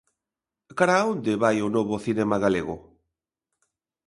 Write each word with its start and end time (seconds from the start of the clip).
Cara 0.79 0.95
a 0.99 1.05
onde 1.13 1.39
vai 1.43 1.57
o 1.67 1.73
novo 1.75 1.95
cinema 2.05 2.37
galego? 2.43 2.75